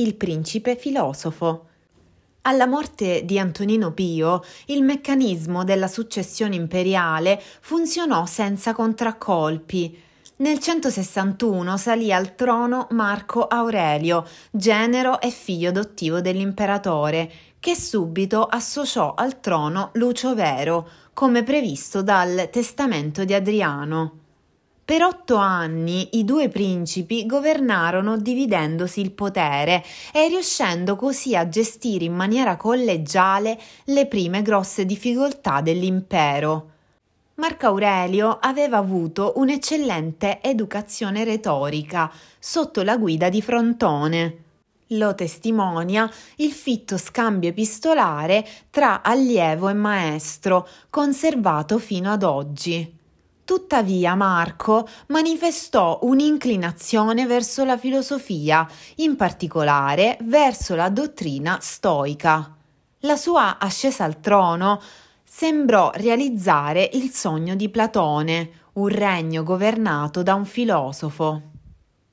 [0.00, 1.66] il principe filosofo.
[2.42, 10.02] Alla morte di Antonino Pio, il meccanismo della successione imperiale funzionò senza contraccolpi.
[10.36, 17.30] Nel 161 salì al trono Marco Aurelio, genero e figlio adottivo dell'imperatore,
[17.60, 24.19] che subito associò al trono Lucio Vero, come previsto dal testamento di Adriano.
[24.90, 32.06] Per otto anni i due principi governarono dividendosi il potere e riuscendo così a gestire
[32.06, 36.70] in maniera collegiale le prime grosse difficoltà dell'impero.
[37.36, 44.38] Marco Aurelio aveva avuto un'eccellente educazione retorica sotto la guida di Frontone.
[44.88, 52.98] Lo testimonia il fitto scambio epistolare tra allievo e maestro, conservato fino ad oggi.
[53.50, 58.64] Tuttavia Marco manifestò un'inclinazione verso la filosofia,
[58.98, 62.54] in particolare verso la dottrina stoica.
[63.00, 64.80] La sua ascesa al trono
[65.24, 71.49] sembrò realizzare il sogno di Platone, un regno governato da un filosofo.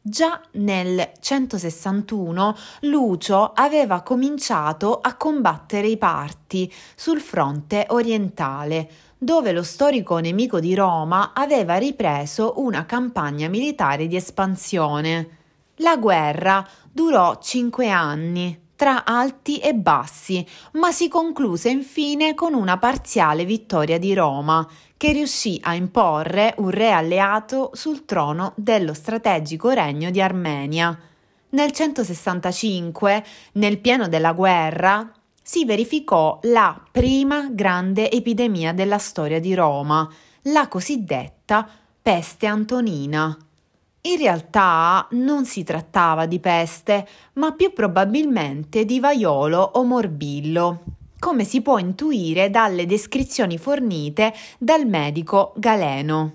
[0.00, 9.62] Già nel 161 Lucio aveva cominciato a combattere i parti sul fronte orientale, dove lo
[9.62, 15.36] storico nemico di Roma aveva ripreso una campagna militare di espansione.
[15.76, 22.78] La guerra durò cinque anni, tra alti e bassi, ma si concluse infine con una
[22.78, 24.64] parziale vittoria di Roma,
[24.96, 30.96] che riuscì a imporre un re alleato sul trono dello strategico regno di Armenia.
[31.50, 35.12] Nel 165, nel pieno della guerra,
[35.42, 40.08] si verificò la prima grande epidemia della storia di Roma,
[40.42, 41.68] la cosiddetta
[42.00, 43.36] peste antonina.
[44.02, 50.82] In realtà non si trattava di peste, ma più probabilmente di vaiolo o morbillo,
[51.18, 56.32] come si può intuire dalle descrizioni fornite dal medico Galeno.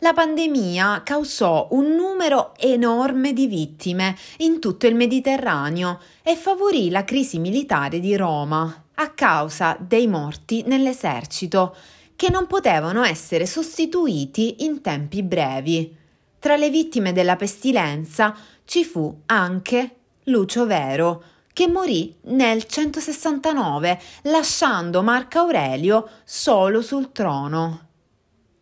[0.00, 7.04] La pandemia causò un numero enorme di vittime in tutto il Mediterraneo e favorì la
[7.04, 11.74] crisi militare di Roma a causa dei morti nell'esercito,
[12.14, 16.04] che non potevano essere sostituiti in tempi brevi.
[16.46, 18.32] Tra le vittime della pestilenza
[18.66, 19.96] ci fu anche
[20.26, 27.88] Lucio Vero, che morì nel 169, lasciando Marco Aurelio solo sul trono.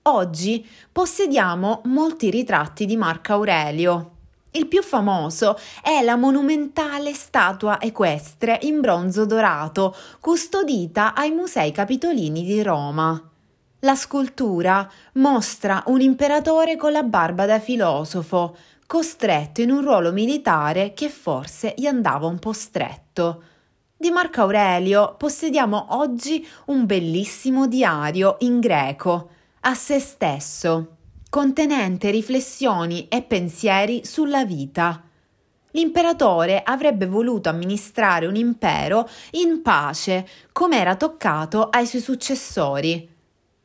[0.05, 4.13] Oggi possediamo molti ritratti di Marco Aurelio.
[4.53, 12.45] Il più famoso è la monumentale statua equestre in bronzo dorato, custodita ai Musei Capitolini
[12.45, 13.29] di Roma.
[13.85, 18.57] La scultura mostra un imperatore con la barba da filosofo,
[18.87, 23.43] costretto in un ruolo militare che forse gli andava un po' stretto.
[23.95, 29.29] Di Marco Aurelio possediamo oggi un bellissimo diario in greco
[29.61, 30.97] a se stesso,
[31.29, 35.03] contenente riflessioni e pensieri sulla vita.
[35.73, 43.13] L'imperatore avrebbe voluto amministrare un impero in pace, come era toccato ai suoi successori,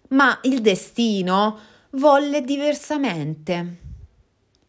[0.10, 1.58] ma il destino
[1.92, 3.88] volle diversamente.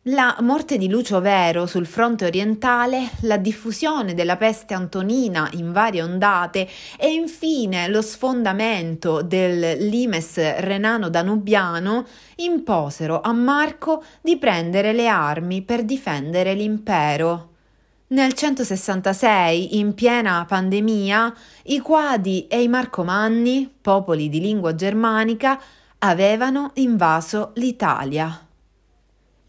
[0.05, 6.03] La morte di Lucio Vero sul fronte orientale, la diffusione della peste antonina in varie
[6.03, 6.67] ondate
[6.99, 15.85] e infine lo sfondamento del limes renano-danubiano imposero a Marco di prendere le armi per
[15.85, 17.50] difendere l'impero.
[18.13, 21.33] Nel 166, in piena pandemia,
[21.67, 25.61] i Quadi e i Marcomanni, popoli di lingua germanica,
[25.99, 28.50] avevano invaso l'Italia.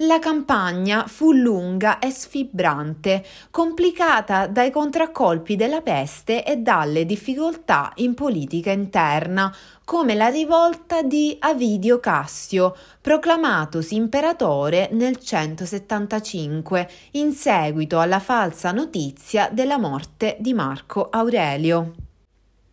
[0.04, 8.16] La campagna fu lunga e sfibrante, complicata dai contraccolpi della peste e dalle difficoltà in
[8.16, 18.20] politica interna, come la rivolta di Avidio Cassio, proclamatosi imperatore nel 175, in seguito alla
[18.20, 21.94] falsa notizia della morte di Marco Aurelio.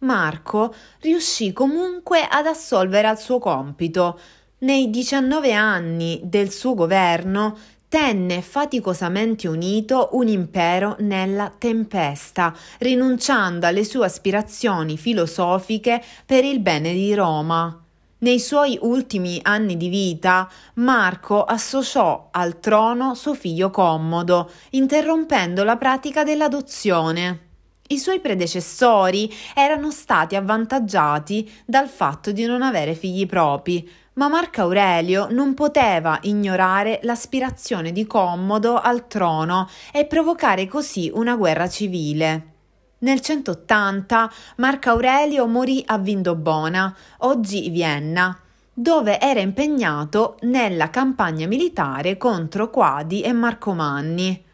[0.01, 4.19] Marco riuscì comunque ad assolvere al suo compito,
[4.61, 7.57] nei 19 anni del suo governo
[7.89, 16.93] tenne faticosamente unito un impero nella tempesta, rinunciando alle sue aspirazioni filosofiche per il bene
[16.93, 17.83] di Roma.
[18.21, 25.77] Nei suoi ultimi anni di vita, Marco associò al trono suo figlio Commodo, interrompendo la
[25.77, 27.47] pratica dell'adozione.
[27.91, 33.89] I suoi predecessori erano stati avvantaggiati dal fatto di non avere figli propri,
[34.19, 41.37] Ma Marco Aurelio non poteva ignorare l'aspirazione di Commodo al trono e provocare così una
[41.37, 42.55] guerra civile.
[42.99, 48.37] Nel 180 Marco Aurelio morì a Vindobona, oggi Vienna,
[48.75, 54.47] dove era impegnato nella campagna militare contro Quadi e Marcomanni.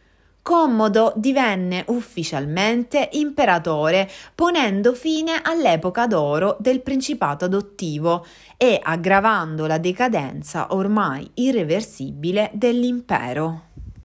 [0.45, 8.27] Commodo divenne ufficialmente imperatore, ponendo fine all'epoca d'oro del principato adottivo
[8.59, 13.69] e aggravando la decadenza ormai irreversibile dell'impero.